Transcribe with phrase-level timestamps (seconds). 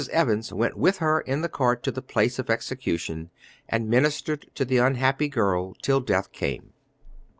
[0.11, 3.29] Evans went with her in the cart to the place of execution,
[3.69, 6.73] and ministered to the unhappy girl till death came.